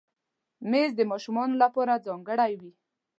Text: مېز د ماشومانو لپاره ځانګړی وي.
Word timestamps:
مېز 0.69 0.91
د 0.97 1.01
ماشومانو 1.11 1.55
لپاره 1.63 2.03
ځانګړی 2.05 2.53
وي. 2.61 2.71